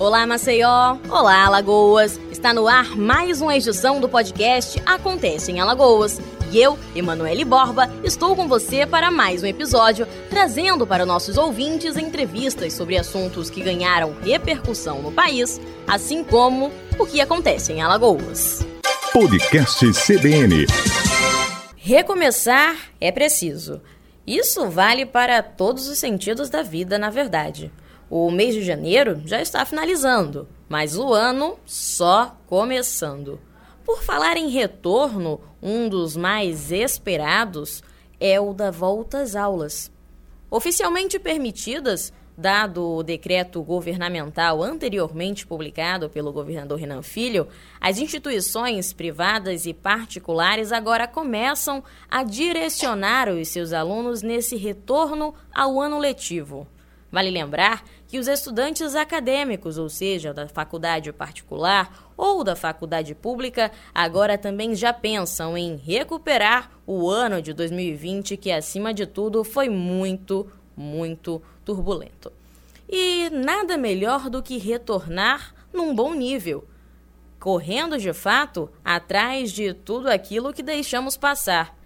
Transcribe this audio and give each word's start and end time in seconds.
Olá, 0.00 0.26
Maceió! 0.26 0.96
Olá, 1.10 1.44
Alagoas! 1.44 2.18
Está 2.32 2.54
no 2.54 2.66
ar 2.66 2.96
mais 2.96 3.42
uma 3.42 3.54
edição 3.54 4.00
do 4.00 4.08
podcast 4.08 4.80
Acontece 4.86 5.52
em 5.52 5.60
Alagoas. 5.60 6.18
E 6.50 6.58
eu, 6.58 6.78
Emanuele 6.96 7.44
Borba, 7.44 7.86
estou 8.02 8.34
com 8.34 8.48
você 8.48 8.86
para 8.86 9.10
mais 9.10 9.42
um 9.42 9.46
episódio, 9.46 10.08
trazendo 10.30 10.86
para 10.86 11.04
nossos 11.04 11.36
ouvintes 11.36 11.98
entrevistas 11.98 12.72
sobre 12.72 12.96
assuntos 12.96 13.50
que 13.50 13.62
ganharam 13.62 14.16
repercussão 14.22 15.02
no 15.02 15.12
país, 15.12 15.60
assim 15.86 16.24
como 16.24 16.72
o 16.98 17.04
que 17.04 17.20
acontece 17.20 17.74
em 17.74 17.82
Alagoas. 17.82 18.66
Podcast 19.12 19.84
CBN. 19.92 20.64
Recomeçar 21.76 22.74
é 22.98 23.12
preciso. 23.12 23.82
Isso 24.26 24.66
vale 24.66 25.04
para 25.04 25.42
todos 25.42 25.88
os 25.88 25.98
sentidos 25.98 26.48
da 26.48 26.62
vida, 26.62 26.98
na 26.98 27.10
verdade. 27.10 27.70
O 28.10 28.28
mês 28.28 28.56
de 28.56 28.62
janeiro 28.64 29.22
já 29.24 29.40
está 29.40 29.64
finalizando, 29.64 30.48
mas 30.68 30.96
o 30.98 31.14
ano 31.14 31.56
só 31.64 32.36
começando. 32.48 33.38
Por 33.84 34.02
falar 34.02 34.36
em 34.36 34.48
retorno, 34.48 35.40
um 35.62 35.88
dos 35.88 36.16
mais 36.16 36.72
esperados 36.72 37.84
é 38.18 38.40
o 38.40 38.52
da 38.52 38.72
volta 38.72 39.20
às 39.22 39.36
aulas. 39.36 39.92
Oficialmente 40.50 41.20
permitidas, 41.20 42.12
dado 42.36 42.96
o 42.96 43.04
decreto 43.04 43.62
governamental 43.62 44.60
anteriormente 44.60 45.46
publicado 45.46 46.10
pelo 46.10 46.32
governador 46.32 46.80
Renan 46.80 47.02
Filho, 47.02 47.46
as 47.80 47.98
instituições 47.98 48.92
privadas 48.92 49.66
e 49.66 49.72
particulares 49.72 50.72
agora 50.72 51.06
começam 51.06 51.84
a 52.10 52.24
direcionar 52.24 53.28
os 53.28 53.46
seus 53.46 53.72
alunos 53.72 54.20
nesse 54.20 54.56
retorno 54.56 55.32
ao 55.54 55.80
ano 55.80 55.96
letivo. 55.96 56.66
Vale 57.12 57.30
lembrar 57.30 57.82
que 58.10 58.18
os 58.18 58.26
estudantes 58.26 58.96
acadêmicos, 58.96 59.78
ou 59.78 59.88
seja, 59.88 60.34
da 60.34 60.48
faculdade 60.48 61.12
particular 61.12 62.10
ou 62.16 62.42
da 62.42 62.56
faculdade 62.56 63.14
pública, 63.14 63.70
agora 63.94 64.36
também 64.36 64.74
já 64.74 64.92
pensam 64.92 65.56
em 65.56 65.76
recuperar 65.76 66.72
o 66.84 67.08
ano 67.08 67.40
de 67.40 67.52
2020, 67.52 68.36
que 68.36 68.50
acima 68.50 68.92
de 68.92 69.06
tudo 69.06 69.44
foi 69.44 69.68
muito, 69.68 70.50
muito 70.76 71.40
turbulento. 71.64 72.32
E 72.88 73.30
nada 73.30 73.76
melhor 73.76 74.28
do 74.28 74.42
que 74.42 74.58
retornar 74.58 75.54
num 75.72 75.94
bom 75.94 76.12
nível, 76.12 76.66
correndo 77.38 77.96
de 77.96 78.12
fato 78.12 78.68
atrás 78.84 79.52
de 79.52 79.72
tudo 79.72 80.08
aquilo 80.08 80.52
que 80.52 80.64
deixamos 80.64 81.16
passar. 81.16 81.78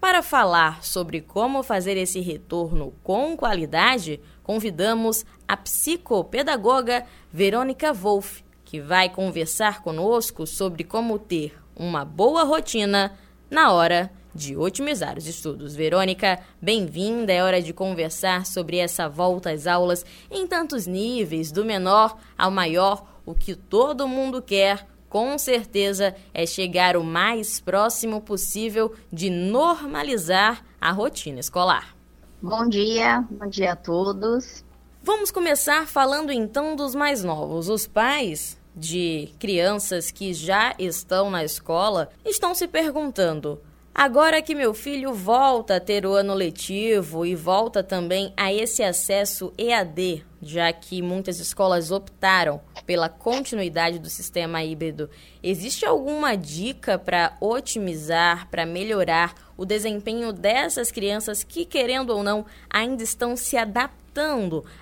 Para 0.00 0.22
falar 0.22 0.84
sobre 0.84 1.20
como 1.20 1.64
fazer 1.64 1.96
esse 1.96 2.20
retorno 2.20 2.94
com 3.02 3.36
qualidade, 3.36 4.20
convidamos 4.46 5.26
a 5.48 5.56
psicopedagoga 5.56 7.04
Verônica 7.32 7.92
Wolff, 7.92 8.44
que 8.64 8.80
vai 8.80 9.08
conversar 9.08 9.82
conosco 9.82 10.46
sobre 10.46 10.84
como 10.84 11.18
ter 11.18 11.58
uma 11.74 12.04
boa 12.04 12.44
rotina 12.44 13.12
na 13.50 13.72
hora 13.72 14.08
de 14.32 14.56
otimizar 14.56 15.18
os 15.18 15.26
estudos. 15.26 15.74
Verônica, 15.74 16.38
bem-vinda. 16.62 17.32
É 17.32 17.42
hora 17.42 17.60
de 17.60 17.72
conversar 17.72 18.46
sobre 18.46 18.76
essa 18.76 19.08
volta 19.08 19.50
às 19.50 19.66
aulas 19.66 20.06
em 20.30 20.46
tantos 20.46 20.86
níveis, 20.86 21.50
do 21.50 21.64
menor 21.64 22.16
ao 22.38 22.52
maior. 22.52 23.04
O 23.26 23.34
que 23.34 23.56
todo 23.56 24.06
mundo 24.06 24.40
quer, 24.40 24.86
com 25.08 25.36
certeza, 25.38 26.14
é 26.32 26.46
chegar 26.46 26.96
o 26.96 27.02
mais 27.02 27.58
próximo 27.58 28.20
possível 28.20 28.94
de 29.12 29.28
normalizar 29.28 30.64
a 30.80 30.92
rotina 30.92 31.40
escolar. 31.40 31.95
Bom 32.42 32.68
dia, 32.68 33.24
bom 33.30 33.46
dia 33.46 33.72
a 33.72 33.76
todos. 33.76 34.62
Vamos 35.02 35.30
começar 35.30 35.86
falando 35.86 36.30
então 36.30 36.76
dos 36.76 36.94
mais 36.94 37.24
novos. 37.24 37.70
Os 37.70 37.86
pais 37.86 38.58
de 38.74 39.30
crianças 39.38 40.10
que 40.10 40.34
já 40.34 40.74
estão 40.78 41.30
na 41.30 41.42
escola 41.42 42.10
estão 42.26 42.54
se 42.54 42.68
perguntando: 42.68 43.58
Agora 43.94 44.42
que 44.42 44.54
meu 44.54 44.74
filho 44.74 45.14
volta 45.14 45.76
a 45.76 45.80
ter 45.80 46.04
o 46.04 46.12
ano 46.12 46.34
letivo 46.34 47.24
e 47.24 47.34
volta 47.34 47.82
também 47.82 48.34
a 48.36 48.52
esse 48.52 48.82
acesso 48.82 49.50
EAD, 49.56 50.22
já 50.40 50.72
que 50.72 51.02
muitas 51.02 51.40
escolas 51.40 51.90
optaram 51.90 52.60
pela 52.84 53.08
continuidade 53.08 53.98
do 53.98 54.08
sistema 54.08 54.62
híbrido, 54.62 55.10
existe 55.42 55.84
alguma 55.84 56.36
dica 56.36 56.98
para 56.98 57.36
otimizar, 57.40 58.48
para 58.50 58.66
melhorar 58.66 59.34
o 59.56 59.64
desempenho 59.64 60.32
dessas 60.32 60.90
crianças 60.90 61.42
que, 61.42 61.64
querendo 61.64 62.10
ou 62.10 62.22
não, 62.22 62.44
ainda 62.70 63.02
estão 63.02 63.36
se 63.36 63.56
adaptando? 63.56 64.06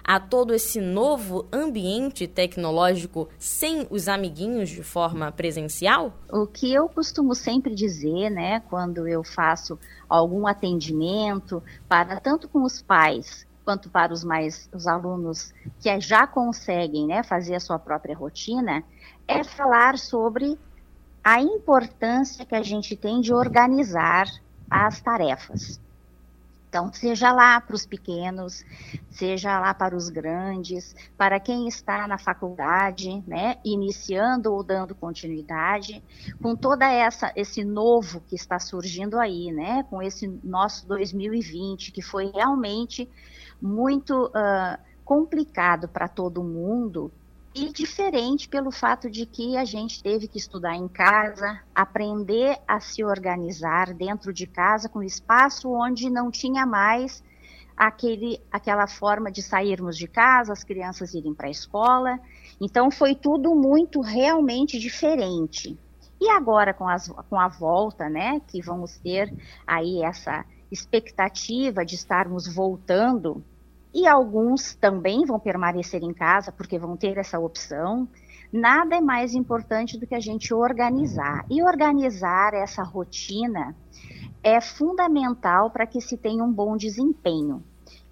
a 0.05 0.21
todo 0.21 0.55
esse 0.55 0.81
novo 0.81 1.45
ambiente 1.53 2.29
tecnológico 2.29 3.29
sem 3.37 3.85
os 3.91 4.07
amiguinhos 4.07 4.69
de 4.69 4.85
forma 4.85 5.33
presencial? 5.33 6.15
O 6.33 6.47
que 6.47 6.73
eu 6.73 6.89
costumo 6.89 7.35
sempre 7.35 7.75
dizer, 7.75 8.31
né, 8.31 8.61
quando 8.71 9.09
eu 9.09 9.25
faço 9.25 9.77
algum 10.09 10.47
atendimento 10.47 11.61
para 11.89 12.21
tanto 12.21 12.49
com 12.49 12.63
os 12.63 12.81
pais 12.81 13.45
quanto 13.65 13.89
para 13.89 14.13
os 14.13 14.23
mais 14.23 14.69
os 14.73 14.87
alunos 14.87 15.53
que 15.81 16.01
já 16.01 16.27
conseguem, 16.27 17.07
né, 17.07 17.23
fazer 17.23 17.55
a 17.55 17.61
sua 17.61 17.79
própria 17.79 18.17
rotina, 18.17 18.85
é 19.27 19.43
falar 19.43 19.99
sobre 19.99 20.59
a 21.23 21.41
importância 21.41 22.45
que 22.45 22.55
a 22.55 22.63
gente 22.63 22.95
tem 22.95 23.21
de 23.21 23.33
organizar 23.33 24.27
as 24.71 25.01
tarefas. 25.01 25.81
Então, 26.75 26.93
seja 26.93 27.31
lá 27.31 27.61
para 27.61 27.77
os 27.77 27.87
pequenos, 27.87 28.65
seja 29.09 29.61
lá 29.61 29.73
para 29.73 29.95
os 29.95 30.09
grandes, 30.09 30.93
para 31.17 31.39
quem 31.39 31.69
está 31.69 32.09
na 32.09 32.19
faculdade, 32.19 33.23
né, 33.29 33.59
iniciando 33.65 34.53
ou 34.53 34.65
dando 34.65 34.93
continuidade, 34.93 36.03
com 36.43 36.57
toda 36.57 36.85
essa 36.91 37.33
esse 37.37 37.63
novo 37.63 38.21
que 38.23 38.35
está 38.35 38.59
surgindo 38.59 39.21
aí, 39.21 39.53
né, 39.53 39.85
com 39.89 40.03
esse 40.03 40.27
nosso 40.43 40.85
2020 40.89 41.93
que 41.93 42.03
foi 42.03 42.33
realmente 42.35 43.09
muito 43.65 44.27
uh, 44.27 44.79
complicado 45.05 45.89
para 45.89 46.07
todo 46.07 46.45
mundo 46.45 47.11
e 47.55 47.73
diferente 47.73 48.47
pelo 48.47 48.71
fato 48.71 49.09
de 49.09 49.25
que 49.25 49.57
a 49.57 49.65
gente 49.65 50.03
teve 50.03 50.29
que 50.29 50.37
estudar 50.37 50.75
em 50.75 50.87
casa, 50.87 51.63
aprender 51.75 52.59
a 52.69 52.79
se 52.79 53.03
organizar 53.03 53.95
dentro 53.95 54.35
de 54.35 54.47
casa, 54.47 54.89
com 54.89 55.03
espaço 55.03 55.71
onde 55.73 56.11
não 56.11 56.31
tinha 56.31 56.67
mais 56.67 57.23
aquele, 57.75 58.39
aquela 58.53 58.87
forma 58.87 59.31
de 59.31 59.41
sairmos 59.41 59.97
de 59.97 60.09
casa, 60.09 60.53
as 60.53 60.63
crianças 60.63 61.15
irem 61.15 61.33
para 61.33 61.47
a 61.47 61.51
escola. 61.51 62.21
Então 62.61 62.91
foi 62.91 63.15
tudo 63.15 63.55
muito 63.55 64.03
realmente 64.03 64.79
diferente. 64.79 65.79
E 66.21 66.29
agora 66.29 66.75
com, 66.75 66.89
as, 66.89 67.09
com 67.31 67.41
a 67.41 67.49
volta, 67.49 68.11
né, 68.11 68.41
que 68.47 68.61
vamos 68.61 68.99
ter 68.99 69.33
aí 69.67 70.03
essa 70.03 70.45
expectativa 70.71 71.85
de 71.85 71.95
estarmos 71.95 72.53
voltando 72.53 73.43
e 73.95 74.09
alguns 74.09 74.75
também 74.75 75.25
vão 75.25 75.39
permanecer 75.39 76.03
em 76.03 76.13
casa 76.13 76.51
porque 76.51 76.79
vão 76.79 76.97
ter 76.97 77.17
essa 77.17 77.39
opção. 77.39 78.09
Nada 78.53 78.97
é 78.97 79.01
mais 79.01 79.35
importante 79.35 79.97
do 79.97 80.07
que 80.07 80.15
a 80.15 80.21
gente 80.21 80.53
organizar. 80.53 81.47
E 81.49 81.63
organizar 81.63 82.55
essa 82.55 82.83
rotina 82.83 83.75
é 84.43 84.61
fundamental 84.61 85.71
para 85.71 85.87
que 85.87 86.01
se 86.01 86.17
tenha 86.17 86.43
um 86.43 86.53
bom 86.53 86.77
desempenho. 86.77 87.63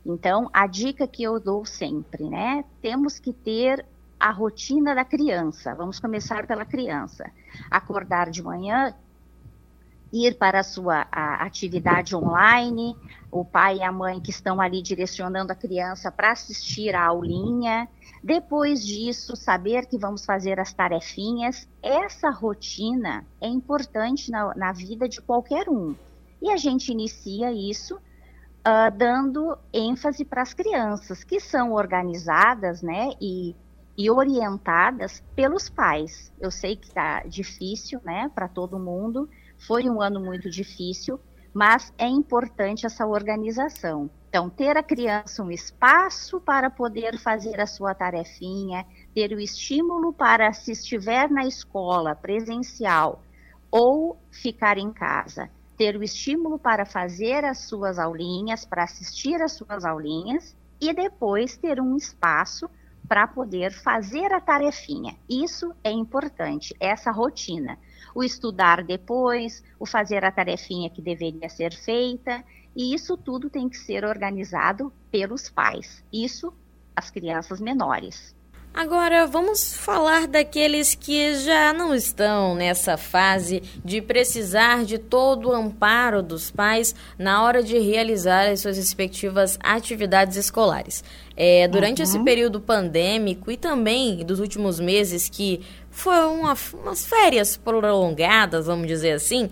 Então, 0.07 0.49
a 0.53 0.67
dica 0.67 1.07
que 1.07 1.23
eu 1.23 1.39
dou 1.39 1.65
sempre, 1.65 2.29
né? 2.29 2.65
Temos 2.81 3.19
que 3.19 3.33
ter 3.33 3.85
a 4.19 4.31
rotina 4.31 4.95
da 4.95 5.05
criança. 5.05 5.75
Vamos 5.75 5.99
começar 5.99 6.47
pela 6.47 6.65
criança. 6.65 7.29
Acordar 7.69 8.31
de 8.31 8.43
manhã, 8.43 8.95
ir 10.13 10.37
para 10.37 10.61
a 10.61 10.63
sua 10.63 11.07
a 11.11 11.45
atividade 11.45 12.15
online, 12.15 12.97
o 13.31 13.45
pai 13.45 13.79
e 13.79 13.83
a 13.83 13.91
mãe 13.91 14.21
que 14.21 14.31
estão 14.31 14.61
ali 14.61 14.83
direcionando 14.83 15.53
a 15.53 15.57
criança 15.57 16.13
para 16.13 16.33
assistir 16.33 16.95
a 16.95 17.07
aulinha. 17.07 17.89
Depois 18.23 18.85
disso, 18.85 19.35
saber 19.35 19.87
que 19.87 19.99
vamos 19.99 20.25
fazer 20.25 20.61
as 20.61 20.73
tarefinhas. 20.73 21.67
Essa 21.83 22.31
rotina 22.31 23.25
é 23.41 23.49
importante 23.49 24.31
na, 24.31 24.55
na 24.55 24.73
vida 24.73 25.09
de 25.09 25.21
qualquer 25.21 25.69
um. 25.69 25.97
E 26.41 26.51
a 26.51 26.57
gente 26.57 26.93
inicia 26.93 27.53
isso 27.53 27.97
uh, 27.97 28.97
dando 28.97 29.57
ênfase 29.73 30.25
para 30.25 30.43
as 30.43 30.55
crianças, 30.55 31.25
que 31.25 31.41
são 31.41 31.73
organizadas, 31.73 32.83
né, 32.83 33.11
e, 33.21 33.55
e 33.97 34.11
orientadas 34.11 35.23
pelos 35.35 35.69
pais. 35.69 36.33
Eu 36.41 36.51
sei 36.51 36.77
que 36.77 36.89
está 36.89 37.21
difícil, 37.25 38.01
né, 38.05 38.31
para 38.35 38.49
todo 38.49 38.79
mundo, 38.79 39.29
foi 39.67 39.89
um 39.89 40.01
ano 40.01 40.21
muito 40.21 40.51
difícil, 40.51 41.21
mas 41.53 41.93
é 41.99 42.07
importante 42.07 42.87
essa 42.87 43.07
organização. 43.07 44.11
Então, 44.29 44.49
ter 44.49 44.77
a 44.77 44.83
criança 44.83 45.43
um 45.43 45.51
espaço 45.51 46.41
para 46.41 46.71
poder 46.71 47.19
fazer 47.19 47.61
a 47.61 47.67
sua 47.67 47.95
tarefinha, 47.95 48.87
ter 49.15 49.33
o 49.33 49.41
estímulo 49.41 50.13
para, 50.13 50.53
se 50.53 50.73
estiver 50.73 51.31
na 51.31 51.47
escola 51.47 52.15
presencial 52.15 53.23
ou 53.71 54.19
ficar 54.31 54.79
em 54.79 54.91
casa, 54.91 55.51
ter 55.77 55.97
o 55.97 56.03
estímulo 56.03 56.59
para 56.59 56.87
fazer 56.87 57.45
as 57.45 57.59
suas 57.59 57.99
aulinhas, 57.99 58.65
para 58.65 58.85
assistir 58.85 59.41
às 59.43 59.53
suas 59.53 59.85
aulinhas 59.85 60.57
e 60.81 60.93
depois 60.95 61.57
ter 61.57 61.81
um 61.81 61.97
espaço 61.97 62.69
para 63.07 63.27
poder 63.27 63.73
fazer 63.73 64.33
a 64.33 64.41
tarefinha. 64.41 65.17
Isso 65.29 65.75
é 65.85 65.91
importante, 65.91 66.75
essa 66.81 67.11
rotina. 67.11 67.79
O 68.15 68.23
estudar 68.23 68.85
depois, 68.85 69.63
o 69.79 69.87
fazer 69.87 70.25
a 70.25 70.33
tarefinha 70.33 70.91
que 70.91 71.03
deveria 71.03 71.49
ser 71.49 71.75
feita, 71.75 72.45
e 72.75 72.95
isso 72.95 73.17
tudo 73.17 73.51
tem 73.51 73.69
que 73.69 73.77
ser 73.77 74.05
organizado 74.05 74.93
pelos 75.11 75.49
pais. 75.49 76.05
Isso 76.13 76.53
as 76.95 77.11
crianças 77.11 77.61
menores. 77.61 78.35
Agora 78.75 79.27
vamos 79.27 79.75
falar 79.75 80.27
daqueles 80.27 80.95
que 80.95 81.35
já 81.35 81.75
não 81.75 81.95
estão 81.95 82.55
nessa 82.55 82.97
fase 82.97 83.63
de 83.85 84.01
precisar 84.01 84.85
de 84.87 84.97
todo 84.97 85.51
o 85.51 85.53
amparo 85.53 86.23
dos 86.23 86.51
pais 86.51 86.95
na 87.19 87.45
hora 87.45 87.63
de 87.63 87.79
realizar 87.79 88.49
as 88.49 88.61
suas 88.61 88.79
respectivas 88.79 89.59
atividades 89.63 90.39
escolares. 90.39 91.05
É, 91.37 91.69
durante 91.69 91.99
uhum. 91.99 92.05
esse 92.05 92.19
período 92.25 92.61
pandêmico 92.61 93.51
e 93.51 93.59
também 93.59 94.25
dos 94.25 94.41
últimos 94.41 94.81
meses 94.81 95.29
que 95.29 95.61
foram 95.91 96.41
uma, 96.41 96.57
umas 96.83 97.05
férias 97.05 97.59
prolongadas, 97.59 98.67
vamos 98.67 98.87
dizer 98.87 99.13
assim, 99.13 99.51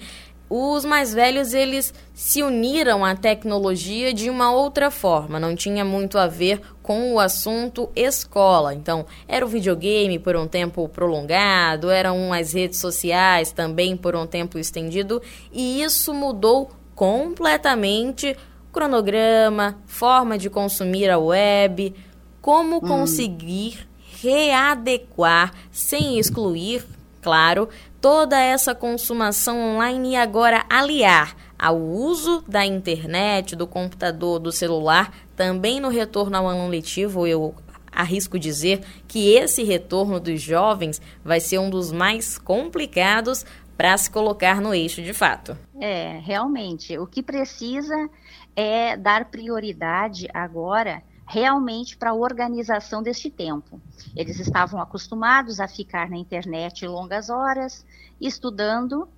os 0.50 0.84
mais 0.84 1.14
velhos 1.14 1.54
eles 1.54 1.94
se 2.12 2.42
uniram 2.42 3.04
à 3.04 3.14
tecnologia 3.14 4.12
de 4.12 4.28
uma 4.28 4.52
outra 4.52 4.90
forma, 4.90 5.38
não 5.38 5.54
tinha 5.54 5.84
muito 5.84 6.18
a 6.18 6.26
ver 6.26 6.60
com 6.82 7.14
o 7.14 7.20
assunto 7.20 7.88
escola. 7.94 8.74
Então, 8.74 9.06
era 9.28 9.46
o 9.46 9.48
videogame 9.48 10.18
por 10.18 10.34
um 10.34 10.48
tempo 10.48 10.88
prolongado, 10.88 11.88
eram 11.88 12.32
as 12.32 12.52
redes 12.52 12.80
sociais 12.80 13.52
também 13.52 13.96
por 13.96 14.16
um 14.16 14.26
tempo 14.26 14.58
estendido, 14.58 15.22
e 15.52 15.82
isso 15.82 16.12
mudou 16.12 16.72
completamente 16.96 18.36
cronograma, 18.72 19.78
forma 19.86 20.36
de 20.36 20.50
consumir 20.50 21.10
a 21.10 21.18
web, 21.18 21.94
como 22.40 22.78
hum. 22.78 22.80
conseguir 22.80 23.88
readequar 24.20 25.52
sem 25.70 26.18
excluir, 26.18 26.84
claro, 27.20 27.68
toda 28.00 28.38
essa 28.40 28.74
consumação 28.74 29.58
online 29.58 30.12
e 30.12 30.16
agora 30.16 30.64
aliar 30.68 31.36
ao 31.58 31.78
uso 31.78 32.42
da 32.48 32.64
internet, 32.64 33.54
do 33.54 33.66
computador, 33.66 34.38
do 34.38 34.50
celular, 34.50 35.12
também 35.36 35.80
no 35.80 35.88
retorno 35.88 36.36
ao 36.36 36.46
ano 36.46 36.68
letivo, 36.68 37.26
eu 37.26 37.54
arrisco 37.92 38.38
dizer 38.38 38.80
que 39.06 39.34
esse 39.34 39.62
retorno 39.62 40.18
dos 40.18 40.40
jovens 40.40 41.00
vai 41.24 41.40
ser 41.40 41.58
um 41.58 41.68
dos 41.68 41.92
mais 41.92 42.38
complicados 42.38 43.44
para 43.76 43.96
se 43.96 44.10
colocar 44.10 44.60
no 44.60 44.74
eixo 44.74 45.02
de 45.02 45.12
fato. 45.12 45.56
É, 45.80 46.18
realmente. 46.22 46.98
O 46.98 47.06
que 47.06 47.22
precisa 47.22 48.08
é 48.54 48.96
dar 48.96 49.26
prioridade 49.30 50.28
agora 50.32 51.02
realmente 51.30 51.96
para 51.96 52.10
a 52.10 52.14
organização 52.14 53.04
deste 53.04 53.30
tempo. 53.30 53.80
Eles 54.16 54.40
estavam 54.40 54.80
acostumados 54.80 55.60
a 55.60 55.68
ficar 55.68 56.10
na 56.10 56.16
internet 56.16 56.84
longas 56.88 57.30
horas, 57.30 57.86
estudando, 58.20 59.08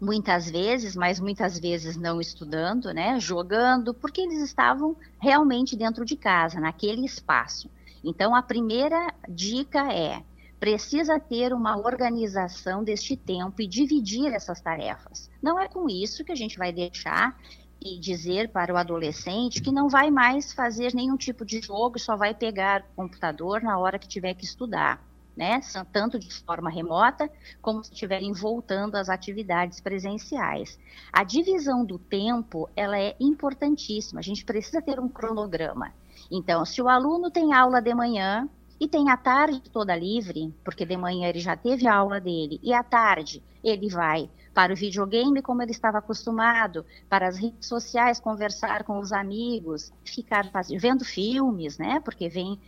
muitas 0.00 0.50
vezes, 0.50 0.96
mas 0.96 1.20
muitas 1.20 1.60
vezes 1.60 1.96
não 1.96 2.20
estudando, 2.20 2.92
né, 2.92 3.20
jogando, 3.20 3.94
porque 3.94 4.20
eles 4.20 4.42
estavam 4.42 4.96
realmente 5.20 5.76
dentro 5.76 6.04
de 6.04 6.16
casa, 6.16 6.58
naquele 6.58 7.06
espaço. 7.06 7.70
Então, 8.02 8.34
a 8.34 8.42
primeira 8.42 9.14
dica 9.28 9.92
é: 9.92 10.24
precisa 10.58 11.20
ter 11.20 11.52
uma 11.52 11.76
organização 11.76 12.82
deste 12.82 13.16
tempo 13.16 13.62
e 13.62 13.68
dividir 13.68 14.32
essas 14.32 14.60
tarefas. 14.60 15.30
Não 15.40 15.56
é 15.56 15.68
com 15.68 15.88
isso 15.88 16.24
que 16.24 16.32
a 16.32 16.36
gente 16.36 16.58
vai 16.58 16.72
deixar 16.72 17.38
e 17.80 17.98
dizer 17.98 18.48
para 18.50 18.72
o 18.72 18.76
adolescente 18.76 19.60
que 19.60 19.70
não 19.70 19.88
vai 19.88 20.10
mais 20.10 20.52
fazer 20.52 20.94
nenhum 20.94 21.16
tipo 21.16 21.44
de 21.44 21.60
jogo, 21.60 21.98
só 21.98 22.16
vai 22.16 22.34
pegar 22.34 22.82
o 22.92 22.96
computador 22.96 23.62
na 23.62 23.78
hora 23.78 23.98
que 23.98 24.08
tiver 24.08 24.34
que 24.34 24.44
estudar, 24.44 25.02
né? 25.36 25.60
Tanto 25.92 26.18
de 26.18 26.32
forma 26.42 26.70
remota, 26.70 27.30
como 27.60 27.84
se 27.84 27.92
estiverem 27.92 28.32
voltando 28.32 28.96
às 28.96 29.08
atividades 29.08 29.80
presenciais. 29.80 30.78
A 31.12 31.22
divisão 31.22 31.84
do 31.84 31.98
tempo, 31.98 32.68
ela 32.74 32.98
é 32.98 33.14
importantíssima. 33.20 34.20
A 34.20 34.22
gente 34.22 34.44
precisa 34.44 34.80
ter 34.80 34.98
um 34.98 35.08
cronograma. 35.08 35.92
Então, 36.30 36.64
se 36.64 36.80
o 36.80 36.88
aluno 36.88 37.30
tem 37.30 37.52
aula 37.52 37.80
de 37.80 37.94
manhã 37.94 38.48
e 38.80 38.88
tem 38.88 39.10
a 39.10 39.16
tarde 39.16 39.60
toda 39.70 39.94
livre, 39.94 40.52
porque 40.64 40.84
de 40.84 40.96
manhã 40.96 41.28
ele 41.28 41.38
já 41.38 41.56
teve 41.56 41.86
a 41.86 41.94
aula 41.94 42.20
dele, 42.20 42.58
e 42.62 42.72
à 42.72 42.82
tarde 42.82 43.42
ele 43.62 43.88
vai 43.88 44.28
para 44.56 44.72
o 44.72 44.76
videogame 44.76 45.42
como 45.42 45.60
ele 45.60 45.72
estava 45.72 45.98
acostumado, 45.98 46.82
para 47.10 47.28
as 47.28 47.36
redes 47.36 47.68
sociais 47.68 48.18
conversar 48.18 48.84
com 48.84 48.98
os 48.98 49.12
amigos, 49.12 49.92
ficar 50.02 50.50
vendo 50.80 51.04
filmes, 51.04 51.76
né? 51.76 52.00
Porque 52.00 52.26
vem 52.26 52.58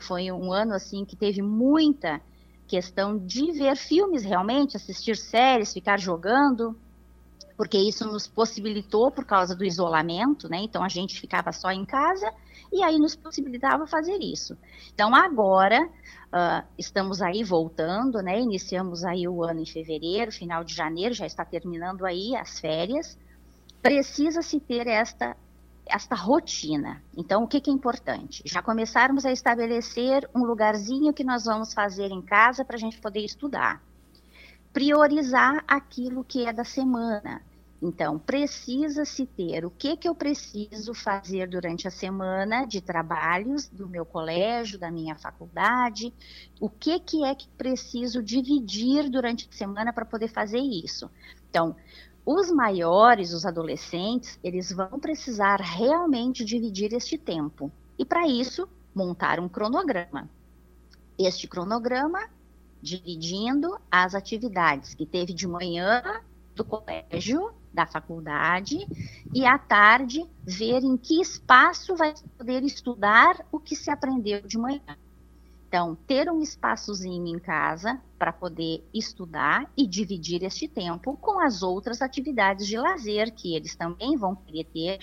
foi 0.00 0.32
um 0.32 0.52
ano 0.52 0.74
assim 0.74 1.04
que 1.04 1.14
teve 1.14 1.40
muita 1.40 2.20
questão 2.66 3.16
de 3.16 3.52
ver 3.52 3.76
filmes 3.76 4.24
realmente, 4.24 4.76
assistir 4.76 5.16
séries, 5.16 5.72
ficar 5.72 6.00
jogando, 6.00 6.76
porque 7.58 7.76
isso 7.76 8.06
nos 8.06 8.28
possibilitou 8.28 9.10
por 9.10 9.24
causa 9.24 9.52
do 9.52 9.64
isolamento, 9.64 10.48
né? 10.48 10.58
Então 10.58 10.84
a 10.84 10.88
gente 10.88 11.20
ficava 11.20 11.50
só 11.50 11.72
em 11.72 11.84
casa 11.84 12.32
e 12.72 12.84
aí 12.84 13.00
nos 13.00 13.16
possibilitava 13.16 13.84
fazer 13.84 14.16
isso. 14.20 14.56
Então 14.94 15.12
agora 15.12 15.84
uh, 15.84 16.64
estamos 16.78 17.20
aí 17.20 17.42
voltando, 17.42 18.22
né? 18.22 18.40
Iniciamos 18.40 19.02
aí 19.02 19.26
o 19.26 19.42
ano 19.42 19.60
em 19.60 19.66
fevereiro, 19.66 20.30
final 20.30 20.62
de 20.62 20.72
janeiro, 20.72 21.12
já 21.12 21.26
está 21.26 21.44
terminando 21.44 22.06
aí 22.06 22.36
as 22.36 22.60
férias. 22.60 23.18
Precisa 23.82 24.40
se 24.40 24.60
ter 24.60 24.86
esta 24.86 25.36
esta 25.84 26.14
rotina. 26.14 27.02
Então, 27.16 27.42
o 27.42 27.48
que, 27.48 27.62
que, 27.62 27.70
é 27.70 27.72
importante? 27.72 28.42
Já 28.44 28.60
começarmos 28.60 29.24
a 29.24 29.32
estabelecer 29.32 30.28
um 30.34 30.44
lugarzinho 30.44 31.14
que 31.14 31.24
nós 31.24 31.46
vamos 31.46 31.72
fazer 31.72 32.10
em 32.10 32.20
casa 32.20 32.62
para 32.62 32.76
a 32.76 32.78
gente 32.78 33.00
poder 33.00 33.24
estudar. 33.24 33.82
Priorizar 34.70 35.64
aquilo 35.66 36.22
que 36.22 36.44
é 36.44 36.52
da 36.52 36.62
semana. 36.62 37.40
Então, 37.80 38.18
precisa-se 38.18 39.24
ter 39.24 39.64
o 39.64 39.70
que, 39.70 39.96
que 39.96 40.08
eu 40.08 40.14
preciso 40.14 40.92
fazer 40.92 41.48
durante 41.48 41.86
a 41.86 41.90
semana 41.92 42.64
de 42.64 42.80
trabalhos 42.80 43.68
do 43.68 43.88
meu 43.88 44.04
colégio, 44.04 44.78
da 44.78 44.90
minha 44.90 45.14
faculdade, 45.14 46.12
o 46.60 46.68
que, 46.68 46.98
que 46.98 47.24
é 47.24 47.34
que 47.36 47.48
preciso 47.50 48.20
dividir 48.20 49.08
durante 49.08 49.48
a 49.48 49.56
semana 49.56 49.92
para 49.92 50.04
poder 50.04 50.26
fazer 50.26 50.58
isso. 50.58 51.08
Então, 51.48 51.76
os 52.26 52.50
maiores, 52.50 53.32
os 53.32 53.46
adolescentes, 53.46 54.38
eles 54.42 54.72
vão 54.72 54.98
precisar 54.98 55.60
realmente 55.60 56.44
dividir 56.44 56.92
este 56.92 57.16
tempo. 57.16 57.70
E 57.96 58.04
para 58.04 58.26
isso, 58.26 58.68
montar 58.92 59.38
um 59.38 59.48
cronograma. 59.48 60.28
Este 61.16 61.46
cronograma 61.46 62.28
dividindo 62.82 63.78
as 63.90 64.14
atividades 64.14 64.94
que 64.94 65.06
teve 65.06 65.32
de 65.32 65.46
manhã 65.46 66.02
do 66.54 66.64
colégio, 66.64 67.52
da 67.78 67.86
faculdade, 67.86 68.76
e 69.32 69.46
à 69.46 69.56
tarde 69.56 70.28
ver 70.44 70.82
em 70.82 70.96
que 70.96 71.20
espaço 71.20 71.94
vai 71.94 72.12
poder 72.36 72.64
estudar 72.64 73.46
o 73.52 73.60
que 73.60 73.76
se 73.76 73.88
aprendeu 73.88 74.42
de 74.42 74.58
manhã. 74.58 74.82
Então, 75.68 75.94
ter 75.94 76.28
um 76.28 76.42
espaçozinho 76.42 77.28
em 77.28 77.38
casa 77.38 78.02
para 78.18 78.32
poder 78.32 78.84
estudar 78.92 79.70
e 79.76 79.86
dividir 79.86 80.42
este 80.42 80.66
tempo 80.66 81.16
com 81.18 81.38
as 81.38 81.62
outras 81.62 82.02
atividades 82.02 82.66
de 82.66 82.76
lazer 82.76 83.32
que 83.32 83.54
eles 83.54 83.76
também 83.76 84.16
vão 84.16 84.34
querer 84.34 84.64
ter 84.64 84.98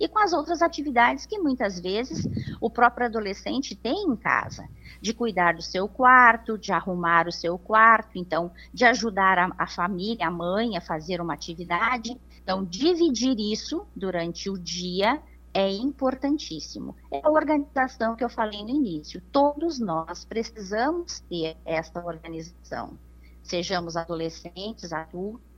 e 0.00 0.08
com 0.08 0.18
as 0.18 0.32
outras 0.32 0.62
atividades 0.62 1.26
que 1.26 1.38
muitas 1.38 1.78
vezes 1.78 2.26
o 2.58 2.70
próprio 2.70 3.06
adolescente 3.06 3.76
tem 3.76 4.06
em 4.08 4.16
casa, 4.16 4.66
de 4.98 5.12
cuidar 5.12 5.54
do 5.54 5.62
seu 5.62 5.86
quarto, 5.86 6.56
de 6.56 6.72
arrumar 6.72 7.28
o 7.28 7.32
seu 7.32 7.58
quarto, 7.58 8.16
então, 8.16 8.50
de 8.72 8.86
ajudar 8.86 9.38
a, 9.38 9.52
a 9.58 9.66
família, 9.66 10.26
a 10.26 10.30
mãe 10.30 10.76
a 10.76 10.80
fazer 10.80 11.20
uma 11.20 11.34
atividade. 11.34 12.18
Então, 12.42 12.64
dividir 12.64 13.38
isso 13.38 13.86
durante 13.94 14.48
o 14.48 14.58
dia 14.58 15.22
é 15.52 15.70
importantíssimo. 15.70 16.96
É 17.10 17.20
a 17.22 17.30
organização 17.30 18.16
que 18.16 18.24
eu 18.24 18.30
falei 18.30 18.62
no 18.62 18.70
início. 18.70 19.20
Todos 19.30 19.78
nós 19.78 20.24
precisamos 20.24 21.20
ter 21.20 21.56
esta 21.64 22.04
organização. 22.04 22.98
Sejamos 23.42 23.96
adolescentes, 23.96 24.92
adultos, 24.92 25.49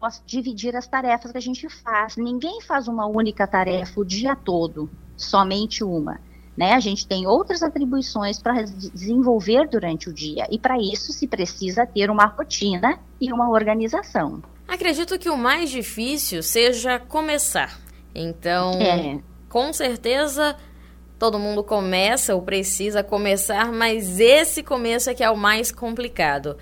possa 0.00 0.22
dividir 0.26 0.76
as 0.76 0.86
tarefas 0.86 1.32
que 1.32 1.38
a 1.38 1.42
gente 1.42 1.68
faz. 1.68 2.16
Ninguém 2.16 2.60
faz 2.60 2.88
uma 2.88 3.06
única 3.06 3.46
tarefa 3.46 4.00
o 4.00 4.04
dia 4.04 4.36
todo, 4.36 4.90
somente 5.16 5.82
uma. 5.82 6.20
Né? 6.56 6.72
A 6.72 6.80
gente 6.80 7.06
tem 7.06 7.26
outras 7.26 7.62
atribuições 7.62 8.38
para 8.38 8.62
desenvolver 8.62 9.68
durante 9.68 10.08
o 10.08 10.12
dia 10.12 10.46
e 10.50 10.58
para 10.58 10.78
isso 10.78 11.12
se 11.12 11.26
precisa 11.26 11.86
ter 11.86 12.10
uma 12.10 12.24
rotina 12.24 12.98
e 13.20 13.32
uma 13.32 13.50
organização. 13.50 14.42
Acredito 14.66 15.18
que 15.18 15.28
o 15.28 15.36
mais 15.36 15.70
difícil 15.70 16.42
seja 16.42 16.98
começar. 16.98 17.78
Então, 18.14 18.72
é. 18.80 19.20
com 19.48 19.72
certeza 19.72 20.56
todo 21.18 21.38
mundo 21.38 21.62
começa 21.62 22.34
ou 22.34 22.42
precisa 22.42 23.02
começar, 23.02 23.72
mas 23.72 24.20
esse 24.20 24.62
começo 24.62 25.10
é 25.10 25.14
que 25.14 25.24
é 25.24 25.30
o 25.30 25.36
mais 25.36 25.70
complicado. 25.70 26.56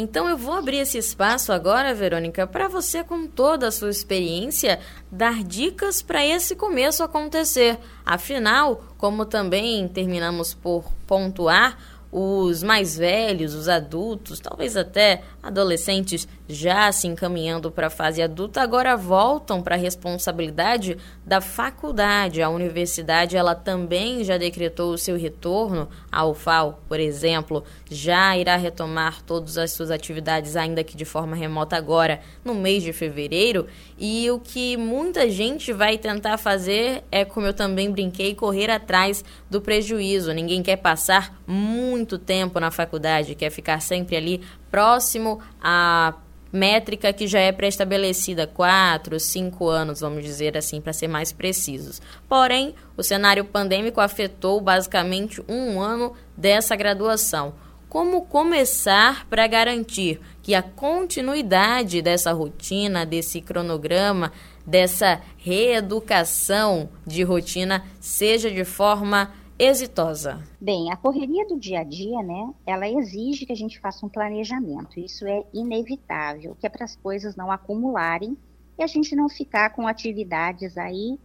Então 0.00 0.28
eu 0.28 0.38
vou 0.38 0.54
abrir 0.54 0.76
esse 0.76 0.96
espaço 0.96 1.52
agora, 1.52 1.92
Verônica, 1.92 2.46
para 2.46 2.68
você, 2.68 3.02
com 3.02 3.26
toda 3.26 3.66
a 3.66 3.72
sua 3.72 3.90
experiência, 3.90 4.78
dar 5.10 5.42
dicas 5.42 6.00
para 6.00 6.24
esse 6.24 6.54
começo 6.54 7.02
acontecer. 7.02 7.76
Afinal, 8.06 8.84
como 8.96 9.24
também 9.24 9.88
terminamos 9.88 10.54
por 10.54 10.84
pontuar, 11.04 11.76
os 12.12 12.62
mais 12.62 12.96
velhos, 12.96 13.54
os 13.54 13.68
adultos, 13.68 14.38
talvez 14.38 14.76
até 14.76 15.22
adolescentes 15.42 16.28
já 16.48 16.90
se 16.90 17.06
encaminhando 17.06 17.70
para 17.70 17.88
a 17.88 17.90
fase 17.90 18.22
adulta, 18.22 18.62
agora 18.62 18.96
voltam 18.96 19.62
para 19.62 19.74
a 19.74 19.78
responsabilidade 19.78 20.96
da 21.24 21.40
faculdade. 21.40 22.40
A 22.40 22.48
universidade 22.48 23.36
ela 23.36 23.54
também 23.54 24.24
já 24.24 24.38
decretou 24.38 24.92
o 24.92 24.98
seu 24.98 25.16
retorno. 25.18 25.88
A 26.10 26.24
UFAL, 26.24 26.82
por 26.88 26.98
exemplo, 26.98 27.62
já 27.90 28.36
irá 28.36 28.56
retomar 28.56 29.22
todas 29.22 29.58
as 29.58 29.72
suas 29.72 29.90
atividades, 29.90 30.56
ainda 30.56 30.82
que 30.82 30.96
de 30.96 31.04
forma 31.04 31.36
remota 31.36 31.76
agora, 31.76 32.20
no 32.42 32.54
mês 32.54 32.82
de 32.82 32.94
fevereiro. 32.94 33.66
E 33.98 34.30
o 34.30 34.40
que 34.40 34.76
muita 34.76 35.28
gente 35.28 35.72
vai 35.72 35.98
tentar 35.98 36.38
fazer 36.38 37.04
é, 37.10 37.26
como 37.26 37.46
eu 37.46 37.52
também 37.52 37.90
brinquei, 37.90 38.34
correr 38.34 38.70
atrás 38.70 39.22
do 39.50 39.60
prejuízo. 39.60 40.32
Ninguém 40.32 40.62
quer 40.62 40.76
passar 40.76 41.38
muito 41.46 42.16
tempo 42.16 42.58
na 42.58 42.70
faculdade, 42.70 43.34
quer 43.34 43.50
ficar 43.50 43.82
sempre 43.82 44.16
ali 44.16 44.40
próximo 44.70 45.40
à 45.60 46.14
métrica 46.52 47.12
que 47.12 47.26
já 47.26 47.40
é 47.40 47.52
pré-estabelecida, 47.52 48.46
quatro, 48.46 49.18
cinco 49.20 49.68
anos, 49.68 50.00
vamos 50.00 50.24
dizer 50.24 50.56
assim, 50.56 50.80
para 50.80 50.92
ser 50.92 51.08
mais 51.08 51.32
precisos. 51.32 52.00
Porém, 52.28 52.74
o 52.96 53.02
cenário 53.02 53.44
pandêmico 53.44 54.00
afetou 54.00 54.60
basicamente 54.60 55.42
um 55.48 55.80
ano 55.80 56.12
dessa 56.36 56.74
graduação. 56.74 57.54
Como 57.88 58.26
começar 58.26 59.26
para 59.28 59.46
garantir 59.46 60.20
que 60.42 60.54
a 60.54 60.62
continuidade 60.62 62.02
dessa 62.02 62.32
rotina, 62.32 63.06
desse 63.06 63.40
cronograma, 63.40 64.30
dessa 64.66 65.22
reeducação 65.38 66.90
de 67.06 67.22
rotina 67.22 67.82
seja 67.98 68.50
de 68.50 68.64
forma 68.64 69.32
exitosa? 69.58 70.42
Bem, 70.60 70.92
a 70.92 70.96
correria 70.96 71.46
do 71.46 71.58
dia 71.58 71.80
a 71.80 71.84
dia, 71.84 72.22
né, 72.22 72.52
ela 72.66 72.88
exige 72.88 73.44
que 73.44 73.52
a 73.52 73.56
gente 73.56 73.80
faça 73.80 74.06
um 74.06 74.08
planejamento. 74.08 75.00
Isso 75.00 75.26
é 75.26 75.44
inevitável, 75.52 76.56
que 76.58 76.66
é 76.66 76.70
para 76.70 76.84
as 76.84 76.94
coisas 76.94 77.34
não 77.34 77.50
acumularem 77.50 78.36
e 78.78 78.82
a 78.82 78.86
gente 78.86 79.16
não 79.16 79.28
ficar 79.28 79.70
com 79.70 79.88
atividades 79.88 80.78
aí 80.78 81.18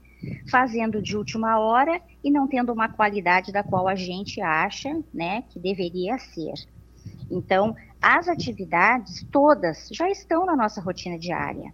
fazendo 0.50 1.02
de 1.02 1.18
última 1.18 1.60
hora 1.60 2.02
e 2.24 2.32
não 2.32 2.48
tendo 2.48 2.72
uma 2.72 2.90
qualidade 2.90 3.52
da 3.52 3.62
qual 3.62 3.88
a 3.88 3.96
gente 3.96 4.42
acha, 4.42 4.90
né, 5.14 5.44
que 5.50 5.60
deveria 5.60 6.18
ser. 6.18 6.54
Então, 7.30 7.76
as 8.02 8.28
atividades 8.28 9.26
todas 9.32 9.90
já 9.92 10.10
estão 10.10 10.46
na 10.46 10.56
nossa 10.56 10.82
rotina 10.82 11.20
diária 11.20 11.74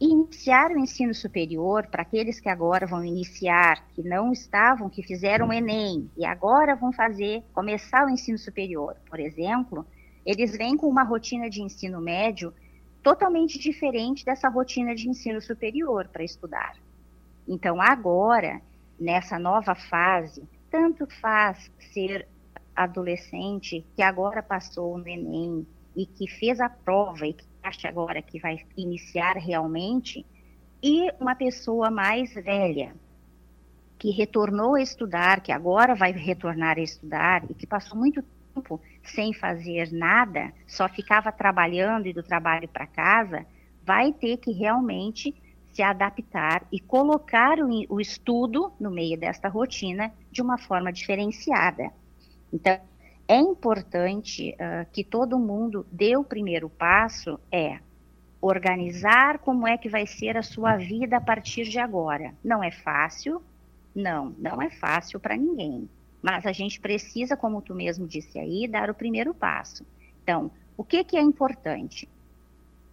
iniciar 0.00 0.70
o 0.70 0.78
ensino 0.78 1.14
superior, 1.14 1.86
para 1.86 2.02
aqueles 2.02 2.40
que 2.40 2.48
agora 2.48 2.86
vão 2.86 3.04
iniciar, 3.04 3.86
que 3.94 4.02
não 4.02 4.32
estavam, 4.32 4.88
que 4.88 5.02
fizeram 5.02 5.48
o 5.48 5.52
Enem 5.52 6.10
e 6.16 6.24
agora 6.24 6.74
vão 6.74 6.90
fazer, 6.90 7.42
começar 7.52 8.06
o 8.06 8.10
ensino 8.10 8.38
superior, 8.38 8.96
por 9.08 9.20
exemplo, 9.20 9.86
eles 10.24 10.56
vêm 10.56 10.76
com 10.76 10.86
uma 10.86 11.02
rotina 11.02 11.50
de 11.50 11.62
ensino 11.62 12.00
médio 12.00 12.52
totalmente 13.02 13.58
diferente 13.58 14.24
dessa 14.24 14.48
rotina 14.48 14.94
de 14.94 15.08
ensino 15.08 15.40
superior 15.40 16.08
para 16.08 16.24
estudar. 16.24 16.76
Então, 17.48 17.80
agora, 17.80 18.60
nessa 18.98 19.38
nova 19.38 19.74
fase, 19.74 20.42
tanto 20.70 21.06
faz 21.20 21.70
ser 21.92 22.28
adolescente 22.76 23.84
que 23.94 24.02
agora 24.02 24.42
passou 24.42 24.96
no 24.96 25.08
Enem 25.08 25.66
e 25.96 26.06
que 26.06 26.28
fez 26.28 26.60
a 26.60 26.68
prova 26.68 27.26
e 27.26 27.32
que 27.32 27.44
acha 27.62 27.88
agora 27.88 28.22
que 28.22 28.38
vai 28.38 28.60
iniciar 28.76 29.36
realmente, 29.36 30.24
e 30.82 31.10
uma 31.20 31.34
pessoa 31.34 31.90
mais 31.90 32.32
velha, 32.34 32.94
que 33.98 34.10
retornou 34.10 34.76
a 34.76 34.82
estudar, 34.82 35.40
que 35.40 35.52
agora 35.52 35.94
vai 35.94 36.10
retornar 36.12 36.78
a 36.78 36.82
estudar 36.82 37.44
e 37.50 37.54
que 37.54 37.66
passou 37.66 37.98
muito 37.98 38.24
tempo 38.54 38.80
sem 39.04 39.34
fazer 39.34 39.92
nada, 39.92 40.52
só 40.66 40.88
ficava 40.88 41.30
trabalhando 41.30 42.06
e 42.06 42.12
do 42.12 42.22
trabalho 42.22 42.66
para 42.66 42.86
casa, 42.86 43.46
vai 43.84 44.12
ter 44.12 44.38
que 44.38 44.52
realmente 44.52 45.34
se 45.72 45.82
adaptar 45.82 46.66
e 46.72 46.80
colocar 46.80 47.58
o, 47.60 47.68
o, 47.88 48.00
estudo 48.00 48.72
no 48.80 48.90
meio 48.90 49.18
desta 49.18 49.48
rotina 49.48 50.12
de 50.30 50.42
uma 50.42 50.58
forma 50.58 50.92
diferenciada. 50.92 51.90
Então, 52.52 52.80
é 53.30 53.36
importante 53.36 54.56
uh, 54.56 54.90
que 54.90 55.04
todo 55.04 55.38
mundo 55.38 55.86
dê 55.92 56.16
o 56.16 56.24
primeiro 56.24 56.68
passo 56.68 57.38
é 57.52 57.78
organizar 58.40 59.38
como 59.38 59.68
é 59.68 59.78
que 59.78 59.88
vai 59.88 60.04
ser 60.04 60.36
a 60.36 60.42
sua 60.42 60.76
vida 60.76 61.18
a 61.18 61.20
partir 61.20 61.62
de 61.62 61.78
agora. 61.78 62.34
Não 62.42 62.60
é 62.60 62.72
fácil, 62.72 63.40
não, 63.94 64.34
não 64.36 64.60
é 64.60 64.68
fácil 64.68 65.20
para 65.20 65.36
ninguém. 65.36 65.88
Mas 66.20 66.44
a 66.44 66.50
gente 66.50 66.80
precisa, 66.80 67.36
como 67.36 67.62
tu 67.62 67.72
mesmo 67.72 68.04
disse 68.04 68.36
aí, 68.36 68.66
dar 68.66 68.90
o 68.90 68.94
primeiro 68.94 69.32
passo. 69.32 69.86
Então, 70.24 70.50
o 70.76 70.82
que, 70.82 71.04
que 71.04 71.16
é 71.16 71.22
importante? 71.22 72.08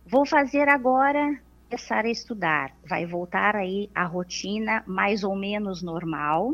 Vou 0.05 0.23
fazer 0.23 0.69
agora 0.69 1.41
começar 1.67 2.05
a 2.05 2.11
estudar. 2.11 2.75
Vai 2.87 3.07
voltar 3.07 3.55
aí 3.55 3.89
a 3.95 4.05
rotina 4.05 4.83
mais 4.85 5.23
ou 5.23 5.35
menos 5.35 5.81
normal, 5.81 6.53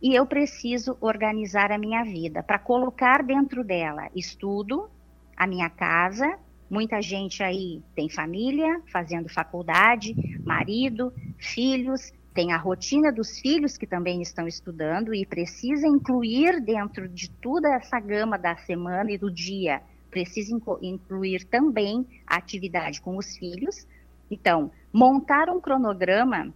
e 0.00 0.14
eu 0.14 0.26
preciso 0.26 0.96
organizar 1.00 1.72
a 1.72 1.78
minha 1.78 2.04
vida 2.04 2.42
para 2.42 2.58
colocar 2.58 3.22
dentro 3.22 3.64
dela 3.64 4.08
estudo, 4.14 4.88
a 5.36 5.46
minha 5.46 5.70
casa. 5.70 6.38
Muita 6.68 7.00
gente 7.00 7.42
aí 7.42 7.82
tem 7.94 8.08
família, 8.08 8.80
fazendo 8.90 9.28
faculdade, 9.28 10.14
marido, 10.44 11.12
filhos, 11.38 12.12
tem 12.34 12.52
a 12.52 12.56
rotina 12.56 13.12
dos 13.12 13.38
filhos 13.38 13.78
que 13.78 13.86
também 13.86 14.20
estão 14.20 14.48
estudando 14.48 15.14
e 15.14 15.24
precisa 15.24 15.86
incluir 15.86 16.60
dentro 16.60 17.08
de 17.08 17.30
toda 17.30 17.72
essa 17.72 18.00
gama 18.00 18.36
da 18.36 18.56
semana 18.56 19.12
e 19.12 19.16
do 19.16 19.30
dia, 19.30 19.80
precisa 20.10 20.52
incluir 20.82 21.44
também 21.44 22.04
a 22.26 22.36
atividade 22.36 23.00
com 23.00 23.16
os 23.16 23.36
filhos. 23.36 23.86
Então, 24.28 24.72
montar 24.92 25.48
um 25.48 25.60
cronograma 25.60 26.52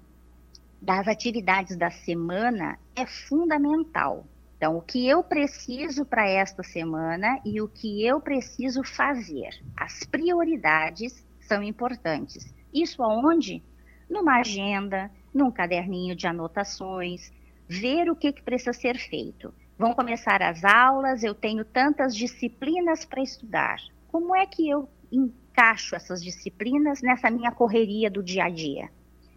das 0.80 1.08
atividades 1.08 1.76
da 1.76 1.90
semana 1.90 2.78
é 2.94 3.06
fundamental. 3.06 4.26
Então, 4.56 4.76
o 4.76 4.82
que 4.82 5.08
eu 5.08 5.22
preciso 5.22 6.04
para 6.04 6.28
esta 6.28 6.62
semana 6.62 7.40
e 7.44 7.60
o 7.60 7.68
que 7.68 8.04
eu 8.04 8.20
preciso 8.20 8.82
fazer. 8.82 9.50
As 9.76 10.04
prioridades 10.04 11.24
são 11.40 11.62
importantes. 11.62 12.52
Isso 12.74 13.02
aonde? 13.02 13.62
Numa 14.10 14.40
agenda, 14.40 15.10
num 15.32 15.50
caderninho 15.50 16.16
de 16.16 16.26
anotações, 16.26 17.30
ver 17.68 18.10
o 18.10 18.16
que, 18.16 18.32
que 18.32 18.42
precisa 18.42 18.72
ser 18.72 18.98
feito. 18.98 19.54
Vão 19.78 19.94
começar 19.94 20.42
as 20.42 20.64
aulas, 20.64 21.22
eu 21.22 21.34
tenho 21.34 21.64
tantas 21.64 22.16
disciplinas 22.16 23.04
para 23.04 23.22
estudar. 23.22 23.78
Como 24.08 24.34
é 24.34 24.44
que 24.44 24.68
eu 24.68 24.88
encaixo 25.12 25.94
essas 25.94 26.22
disciplinas 26.22 27.00
nessa 27.00 27.30
minha 27.30 27.52
correria 27.52 28.10
do 28.10 28.22
dia 28.22 28.44
a 28.44 28.50
dia? 28.50 28.90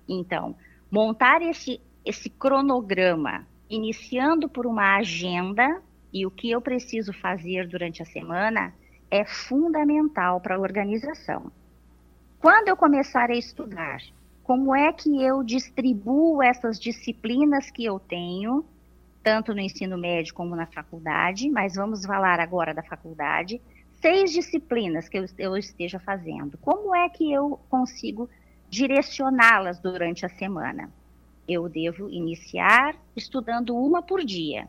Então, 0.10 0.56
montar 0.92 1.42
esse, 1.42 1.80
esse 2.04 2.30
cronograma, 2.30 3.48
iniciando 3.70 4.50
por 4.50 4.68
uma 4.68 4.98
agenda 4.98 5.82
e 6.12 6.26
o 6.26 6.32
que 6.32 6.52
eu 6.52 6.62
preciso 6.62 7.14
fazer 7.14 7.68
durante 7.68 8.02
a 8.02 8.06
semana, 8.06 8.74
é 9.10 9.24
fundamental 9.24 10.42
para 10.42 10.56
a 10.56 10.60
organização. 10.60 11.50
Quando 12.38 12.68
eu 12.68 12.76
começar 12.76 13.30
a 13.30 13.36
estudar, 13.36 14.02
como 14.44 14.76
é 14.76 14.92
que 14.92 15.24
eu 15.24 15.44
distribuo 15.44 16.44
essas 16.44 16.78
disciplinas 16.78 17.72
que 17.72 17.86
eu 17.86 18.00
tenho, 18.00 18.66
tanto 19.24 19.54
no 19.54 19.62
ensino 19.62 19.98
médio 19.98 20.34
como 20.34 20.56
na 20.56 20.66
faculdade, 20.66 21.50
mas 21.50 21.76
vamos 21.76 22.06
falar 22.06 22.40
agora 22.40 22.74
da 22.74 22.84
faculdade, 22.84 23.62
seis 24.02 24.32
disciplinas 24.32 25.08
que 25.08 25.18
eu, 25.18 25.26
eu 25.38 25.56
esteja 25.56 26.00
fazendo. 26.00 26.58
Como 26.58 26.94
é 26.96 27.08
que 27.08 27.32
eu 27.32 27.60
consigo 27.70 28.28
direcioná-las 28.72 29.80
durante 29.80 30.26
a 30.26 30.30
semana. 30.30 30.90
Eu 31.48 31.68
devo 31.68 32.10
iniciar 32.10 32.96
estudando 33.16 33.76
uma 33.76 34.02
por 34.02 34.24
dia. 34.24 34.68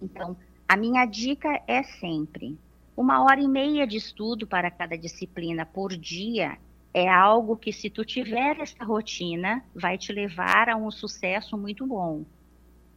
Então, 0.00 0.36
a 0.68 0.76
minha 0.76 1.06
dica 1.06 1.62
é 1.66 1.82
sempre 1.82 2.58
uma 2.94 3.22
hora 3.24 3.40
e 3.40 3.48
meia 3.48 3.86
de 3.86 3.96
estudo 3.96 4.46
para 4.46 4.70
cada 4.70 4.96
disciplina 4.96 5.64
por 5.64 5.96
dia 5.96 6.58
é 6.92 7.08
algo 7.08 7.56
que, 7.56 7.72
se 7.72 7.90
tu 7.90 8.04
tiver 8.04 8.58
essa 8.58 8.82
rotina, 8.84 9.62
vai 9.74 9.98
te 9.98 10.12
levar 10.12 10.68
a 10.68 10.76
um 10.76 10.90
sucesso 10.90 11.58
muito 11.58 11.86
bom. 11.86 12.24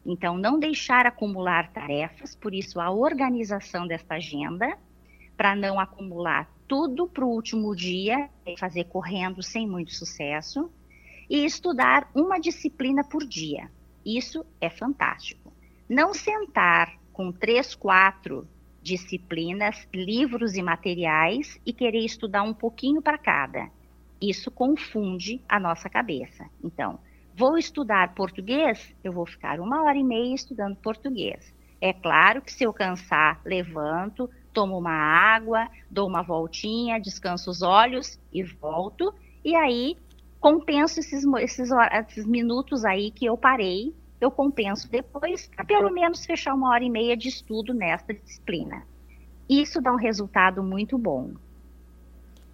Então, 0.04 0.38
não 0.38 0.58
deixar 0.58 1.06
acumular 1.06 1.70
tarefas, 1.70 2.34
por 2.34 2.54
isso 2.54 2.80
a 2.80 2.90
organização 2.90 3.86
desta 3.86 4.14
agenda, 4.14 4.76
para 5.36 5.54
não 5.54 5.78
acumular 5.78 6.48
tudo 6.70 7.08
para 7.08 7.24
o 7.24 7.28
último 7.28 7.74
dia, 7.74 8.30
fazer 8.56 8.84
correndo 8.84 9.42
sem 9.42 9.68
muito 9.68 9.92
sucesso, 9.92 10.70
e 11.28 11.44
estudar 11.44 12.08
uma 12.14 12.38
disciplina 12.38 13.02
por 13.02 13.26
dia. 13.26 13.68
Isso 14.06 14.46
é 14.60 14.70
fantástico. 14.70 15.52
Não 15.88 16.14
sentar 16.14 16.96
com 17.12 17.32
três, 17.32 17.74
quatro 17.74 18.46
disciplinas, 18.80 19.88
livros 19.92 20.54
e 20.54 20.62
materiais 20.62 21.60
e 21.66 21.72
querer 21.72 22.04
estudar 22.04 22.44
um 22.44 22.54
pouquinho 22.54 23.02
para 23.02 23.18
cada. 23.18 23.68
Isso 24.22 24.48
confunde 24.48 25.42
a 25.48 25.58
nossa 25.58 25.90
cabeça. 25.90 26.48
Então, 26.62 27.00
vou 27.34 27.58
estudar 27.58 28.14
português, 28.14 28.94
eu 29.02 29.10
vou 29.12 29.26
ficar 29.26 29.58
uma 29.58 29.82
hora 29.82 29.98
e 29.98 30.04
meia 30.04 30.36
estudando 30.36 30.76
português. 30.76 31.52
É 31.80 31.92
claro 31.92 32.42
que 32.42 32.52
se 32.52 32.62
eu 32.62 32.72
cansar, 32.72 33.40
levanto, 33.44 34.30
tomo 34.52 34.78
uma 34.78 34.92
água, 34.92 35.68
dou 35.90 36.08
uma 36.08 36.22
voltinha, 36.22 37.00
descanso 37.00 37.50
os 37.50 37.62
olhos 37.62 38.18
e 38.32 38.42
volto. 38.42 39.14
E 39.44 39.54
aí 39.54 39.96
compenso 40.40 41.00
esses, 41.00 41.24
esses, 41.40 41.70
esses 41.92 42.26
minutos 42.26 42.84
aí 42.84 43.10
que 43.10 43.26
eu 43.26 43.36
parei, 43.36 43.94
eu 44.20 44.30
compenso 44.30 44.90
depois 44.90 45.46
para 45.48 45.64
pelo 45.64 45.90
menos 45.90 46.24
fechar 46.24 46.54
uma 46.54 46.70
hora 46.70 46.84
e 46.84 46.90
meia 46.90 47.16
de 47.16 47.28
estudo 47.28 47.72
nesta 47.72 48.12
disciplina. 48.12 48.82
Isso 49.48 49.80
dá 49.80 49.92
um 49.92 49.96
resultado 49.96 50.62
muito 50.62 50.96
bom. 50.96 51.32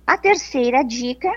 A 0.06 0.16
terceira 0.16 0.82
dica 0.82 1.30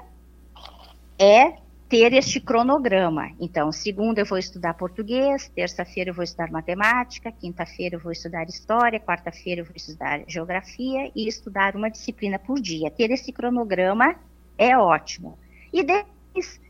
é 1.18 1.58
ter 1.90 2.14
este 2.14 2.40
cronograma. 2.40 3.32
Então, 3.40 3.72
segunda 3.72 4.22
eu 4.22 4.26
vou 4.26 4.38
estudar 4.38 4.76
português, 4.76 5.50
terça-feira 5.56 6.12
eu 6.12 6.14
vou 6.14 6.24
estudar 6.24 6.52
matemática, 6.52 7.32
quinta-feira 7.32 7.96
eu 7.96 8.00
vou 8.00 8.12
estudar 8.12 8.44
história, 8.44 9.00
quarta-feira 9.00 9.62
eu 9.62 9.66
vou 9.66 9.76
estudar 9.76 10.22
geografia 10.28 11.12
e 11.16 11.28
estudar 11.28 11.76
uma 11.76 11.90
disciplina 11.90 12.38
por 12.38 12.62
dia. 12.62 12.92
Ter 12.92 13.10
esse 13.10 13.32
cronograma 13.32 14.16
é 14.56 14.78
ótimo. 14.78 15.38
E 15.74 15.84
depois 15.84 16.62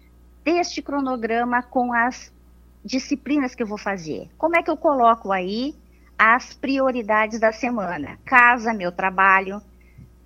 deste 0.41 0.81
cronograma 0.81 1.61
com 1.61 1.91
as 1.91 2.33
disciplinas 2.83 3.53
que 3.53 3.61
eu 3.61 3.67
vou 3.67 3.77
fazer. 3.77 4.29
Como 4.37 4.55
é 4.55 4.63
que 4.63 4.71
eu 4.71 4.77
coloco 4.77 5.33
aí 5.33 5.75
as 6.17 6.53
prioridades 6.53 7.41
da 7.41 7.51
semana? 7.51 8.17
Casa, 8.23 8.73
meu 8.73 8.89
trabalho, 8.89 9.61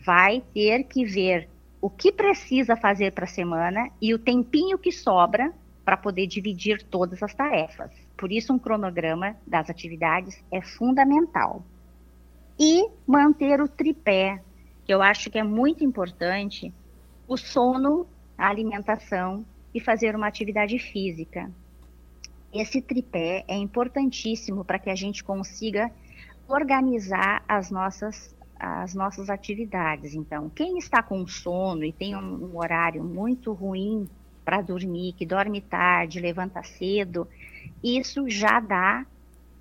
vai 0.06 0.44
ter 0.54 0.84
que 0.84 1.04
ver 1.04 1.50
o 1.84 1.90
que 1.90 2.14
precisa 2.14 2.78
fazer 2.78 3.12
para 3.12 3.26
a 3.26 3.28
semana 3.28 3.90
e 4.02 4.14
o 4.14 4.18
tempinho 4.18 4.78
que 4.78 4.90
sobra 4.90 5.54
para 5.84 5.98
poder 5.98 6.28
dividir 6.28 6.82
todas 6.82 7.22
as 7.22 7.34
tarefas. 7.34 7.92
Por 8.16 8.32
isso, 8.32 8.54
um 8.54 8.58
cronograma 8.58 9.36
das 9.46 9.70
atividades 9.70 10.42
é 10.50 10.62
fundamental. 10.62 11.62
E 12.58 12.88
manter 13.06 13.60
o 13.60 13.68
tripé, 13.68 14.42
que 14.86 14.94
eu 14.94 15.02
acho 15.02 15.30
que 15.30 15.38
é 15.38 15.44
muito 15.44 15.84
importante, 15.84 16.74
o 17.28 17.36
sono, 17.36 18.08
a 18.38 18.48
alimentação 18.48 19.46
e 19.74 19.82
fazer 19.82 20.16
uma 20.16 20.28
atividade 20.28 20.80
física. 20.80 21.52
Esse 22.54 22.82
tripé 22.82 23.44
é 23.46 23.58
importantíssimo 23.58 24.64
para 24.64 24.80
que 24.80 24.90
a 24.90 24.96
gente 24.96 25.22
consiga 25.22 25.92
organizar 26.48 27.44
as 27.46 27.70
nossas 27.70 28.34
as 28.64 28.94
nossas 28.94 29.30
atividades. 29.30 30.16
Então, 30.16 30.50
quem 30.50 30.78
está 30.78 31.04
com 31.04 31.28
sono 31.28 31.84
e 31.84 31.92
tem 31.92 32.16
um, 32.16 32.46
um 32.46 32.58
horário 32.58 33.04
muito 33.04 33.52
ruim 33.52 34.08
para 34.46 34.62
dormir, 34.62 35.14
que 35.14 35.26
dorme 35.26 35.60
tarde, 35.60 36.20
levanta 36.20 36.64
cedo, 36.64 37.28
isso 37.84 38.30
já 38.30 38.60
dá 38.62 39.06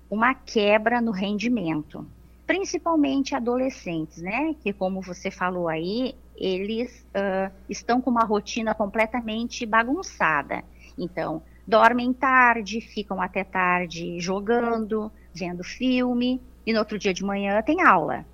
uma 0.09 0.33
quebra 0.33 1.01
no 1.01 1.11
rendimento. 1.11 2.07
Principalmente 2.47 3.35
adolescentes, 3.35 4.21
né? 4.21 4.55
Que, 4.61 4.71
como 4.71 5.01
você 5.01 5.29
falou 5.29 5.67
aí, 5.67 6.15
eles 6.37 7.05
uh, 7.09 7.53
estão 7.69 8.01
com 8.01 8.09
uma 8.09 8.23
rotina 8.23 8.73
completamente 8.73 9.65
bagunçada. 9.65 10.63
Então, 10.97 11.41
dormem 11.67 12.13
tarde, 12.13 12.79
ficam 12.79 13.21
até 13.21 13.43
tarde 13.43 14.19
jogando, 14.19 15.11
vendo 15.33 15.63
filme, 15.63 16.41
e 16.65 16.71
no 16.71 16.79
outro 16.79 16.97
dia 16.97 17.13
de 17.13 17.23
manhã 17.23 17.61
tem 17.61 17.81
aula. 17.81 18.25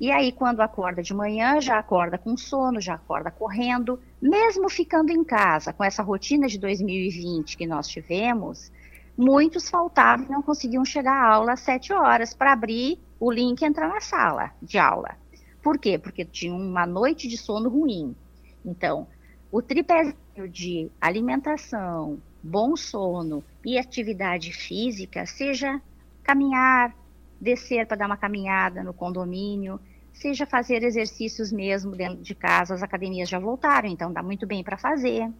E 0.00 0.10
aí, 0.10 0.32
quando 0.32 0.62
acorda 0.62 1.02
de 1.02 1.12
manhã, 1.12 1.60
já 1.60 1.78
acorda 1.78 2.16
com 2.16 2.34
sono, 2.34 2.80
já 2.80 2.94
acorda 2.94 3.30
correndo, 3.30 4.00
mesmo 4.20 4.70
ficando 4.70 5.12
em 5.12 5.22
casa, 5.22 5.74
com 5.74 5.84
essa 5.84 6.02
rotina 6.02 6.48
de 6.48 6.58
2020 6.58 7.54
que 7.54 7.66
nós 7.66 7.86
tivemos, 7.86 8.72
muitos 9.14 9.68
faltavam 9.68 10.24
e 10.24 10.30
não 10.30 10.40
conseguiam 10.40 10.86
chegar 10.86 11.12
à 11.12 11.34
aula 11.34 11.52
às 11.52 11.60
sete 11.60 11.92
horas 11.92 12.32
para 12.32 12.54
abrir 12.54 12.98
o 13.20 13.30
link 13.30 13.60
e 13.60 13.66
entrar 13.66 13.88
na 13.88 14.00
sala 14.00 14.50
de 14.62 14.78
aula. 14.78 15.18
Por 15.62 15.78
quê? 15.78 15.98
Porque 15.98 16.24
tinha 16.24 16.54
uma 16.54 16.86
noite 16.86 17.28
de 17.28 17.36
sono 17.36 17.68
ruim. 17.68 18.16
Então, 18.64 19.06
o 19.52 19.60
tripé 19.60 20.14
de 20.50 20.90
alimentação, 20.98 22.18
bom 22.42 22.74
sono 22.74 23.44
e 23.62 23.76
atividade 23.76 24.50
física, 24.50 25.26
seja 25.26 25.78
caminhar, 26.22 26.96
descer 27.38 27.86
para 27.86 27.98
dar 27.98 28.06
uma 28.06 28.16
caminhada 28.16 28.82
no 28.82 28.94
condomínio, 28.94 29.78
seja 30.20 30.44
fazer 30.44 30.82
exercícios 30.82 31.50
mesmo 31.50 31.96
dentro 31.96 32.22
de 32.22 32.34
casa, 32.34 32.74
as 32.74 32.82
academias 32.82 33.28
já 33.28 33.38
voltaram, 33.38 33.88
então 33.88 34.12
dá 34.12 34.22
muito 34.22 34.46
bem 34.46 34.62
para 34.62 34.76
fazer. 34.76 35.30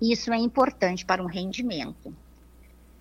Isso 0.00 0.32
é 0.32 0.38
importante 0.38 1.04
para 1.04 1.22
um 1.22 1.26
rendimento. 1.26 2.14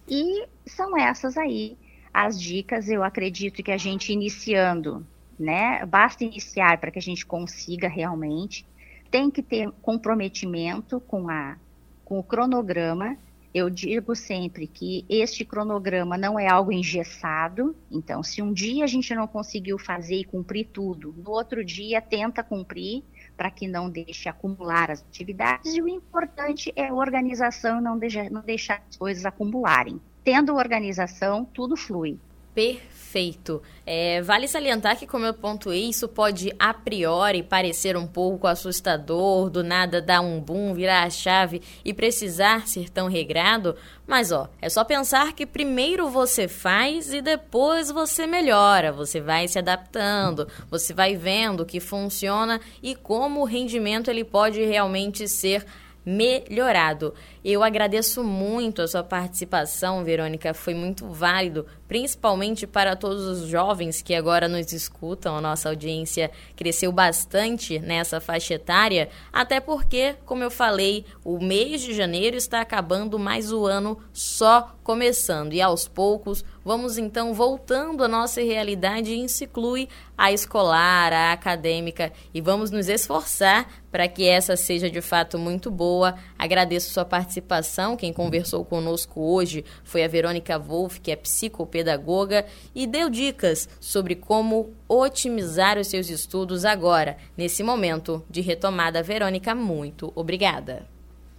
E 0.08 0.46
são 0.66 0.98
essas 0.98 1.38
aí 1.38 1.78
as 2.14 2.40
dicas, 2.40 2.90
eu 2.90 3.04
acredito 3.04 3.64
que 3.64 3.72
a 3.72 3.78
gente 3.78 4.12
iniciando, 4.12 5.08
né? 5.40 5.86
Basta 5.86 6.26
iniciar 6.26 6.78
para 6.78 6.92
que 6.92 7.00
a 7.00 7.02
gente 7.02 7.26
consiga 7.26 7.88
realmente. 7.88 8.66
Tem 9.10 9.32
que 9.32 9.42
ter 9.42 9.72
comprometimento 9.82 11.00
com 11.00 11.30
a 11.30 11.58
com 12.04 12.20
o 12.20 12.24
cronograma 12.24 13.18
eu 13.54 13.70
digo 13.70 14.16
sempre 14.16 14.66
que 14.66 15.06
este 15.10 15.44
cronograma 15.44 16.18
não 16.18 16.40
é 16.40 16.48
algo 16.48 16.72
engessado, 16.72 17.76
então, 17.92 18.24
se 18.24 18.42
um 18.42 18.54
dia 18.54 18.84
a 18.84 18.88
gente 18.88 19.14
não 19.14 19.28
conseguiu 19.28 19.78
fazer 19.78 20.16
e 20.16 20.24
cumprir 20.24 20.68
tudo, 20.72 21.14
no 21.18 21.32
outro 21.32 21.64
dia 21.64 22.02
tenta 22.02 22.44
cumprir 22.44 23.04
para 23.36 23.52
que 23.52 23.68
não 23.68 23.90
deixe 23.90 24.30
acumular 24.30 24.92
as 24.92 25.02
atividades, 25.02 25.74
e 25.74 25.82
o 25.82 25.88
importante 25.88 26.72
é 26.76 26.88
a 26.88 26.94
organização 26.94 27.82
não 27.82 27.98
deixar, 27.98 28.30
não 28.30 28.42
deixar 28.42 28.84
as 28.88 28.96
coisas 28.96 29.26
acumularem. 29.26 30.00
Tendo 30.24 30.56
organização, 30.56 31.44
tudo 31.44 31.76
flui. 31.76 32.20
Perfeito. 32.54 33.62
É, 33.86 34.22
vale 34.22 34.48
salientar 34.48 34.98
que, 34.98 35.06
como 35.06 35.26
eu 35.26 35.34
pontuei, 35.34 35.90
isso 35.90 36.08
pode 36.08 36.54
a 36.58 36.74
priori 36.74 37.44
parecer 37.44 37.98
um 37.98 38.08
pouco 38.08 38.48
assustador, 38.48 39.50
do 39.50 39.64
nada 39.64 40.02
dar 40.02 40.22
um 40.22 40.40
boom, 40.40 40.74
virar 40.74 41.04
a 41.04 41.10
chave 41.10 41.62
e 41.84 41.94
precisar 41.94 42.68
ser 42.68 42.90
tão 42.90 43.10
regrado, 43.10 43.76
mas 44.08 44.32
ó, 44.32 44.50
é 44.62 44.70
só 44.70 44.84
pensar 44.84 45.34
que 45.34 45.46
primeiro 45.46 46.10
você 46.10 46.48
faz 46.48 47.14
e 47.14 47.22
depois 47.22 47.92
você 47.92 48.26
melhora, 48.26 48.92
você 48.92 49.20
vai 49.20 49.48
se 49.48 49.60
adaptando, 49.60 50.48
você 50.70 50.94
vai 50.94 51.16
vendo 51.16 51.62
o 51.62 51.66
que 51.66 51.80
funciona 51.80 52.62
e 52.82 52.96
como 52.96 53.42
o 53.42 53.46
rendimento 53.46 54.10
ele 54.10 54.24
pode 54.24 54.64
realmente 54.64 55.28
ser 55.28 55.66
melhorado. 56.06 57.14
Eu 57.44 57.64
agradeço 57.64 58.24
muito 58.24 58.84
a 58.84 58.88
sua 58.88 59.04
participação, 59.04 60.04
Verônica, 60.04 60.54
foi 60.54 60.76
muito 60.76 61.08
válido, 61.08 61.66
principalmente 61.88 62.68
para 62.68 62.96
todos 62.96 63.26
os 63.26 63.48
jovens 63.48 64.00
que 64.00 64.14
agora 64.14 64.48
nos 64.48 64.72
escutam. 64.72 65.36
A 65.36 65.42
nossa 65.42 65.70
audiência 65.70 66.30
cresceu 66.56 66.92
bastante 66.92 67.80
nessa 67.80 68.22
faixa 68.22 68.54
etária, 68.54 69.10
até 69.34 69.60
porque, 69.60 70.16
como 70.24 70.44
eu 70.44 70.52
falei, 70.52 71.04
o 71.26 71.40
mês 71.44 71.82
de 71.82 71.96
janeiro 71.96 72.38
está 72.38 72.62
acabando, 72.62 73.18
mas 73.18 73.52
o 73.52 73.66
ano 73.66 73.98
só 74.14 74.76
começando. 74.84 75.54
E 75.54 75.62
aos 75.62 75.88
poucos 75.88 76.44
vamos 76.64 76.98
então 76.98 77.34
voltando 77.34 78.04
à 78.04 78.08
nossa 78.08 78.42
realidade 78.42 79.12
e 79.12 79.20
inclui 79.20 79.90
a 80.18 80.32
escolar, 80.32 81.12
a 81.12 81.32
acadêmica 81.32 82.12
e 82.34 82.42
vamos 82.42 82.70
nos 82.70 82.88
esforçar 82.88 83.68
para 83.92 84.08
que 84.08 84.28
essa 84.28 84.56
seja 84.56 84.90
de 84.90 85.02
fato 85.02 85.40
muito 85.40 85.72
boa. 85.72 86.16
Agradeço 86.38 86.94
sua 86.94 87.06
participação. 87.32 87.96
Quem 87.96 88.12
conversou 88.12 88.66
conosco 88.66 89.22
hoje 89.22 89.64
foi 89.84 90.04
a 90.04 90.08
Verônica 90.08 90.58
Wolff, 90.60 91.00
que 91.00 91.12
é 91.12 91.16
psicopedagoga 91.16 92.46
e 92.76 92.86
deu 92.86 93.10
dicas 93.10 93.70
sobre 93.80 94.16
como 94.16 94.74
otimizar 94.88 95.78
os 95.78 95.88
seus 95.88 96.10
estudos 96.10 96.66
agora, 96.66 97.18
nesse 97.38 97.64
momento 97.64 98.24
de 98.30 98.42
retomada. 98.42 99.02
Verônica, 99.02 99.56
muito 99.56 100.12
obrigada. 100.16 100.86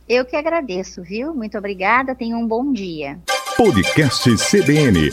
Eu 0.09 0.24
que 0.24 0.37
agradeço, 0.37 1.02
viu? 1.02 1.35
Muito 1.35 1.57
obrigada. 1.59 2.14
Tenha 2.14 2.37
um 2.37 2.46
bom 2.46 2.72
dia. 2.72 3.18
Podcast 3.57 4.28
CBN. 4.37 5.11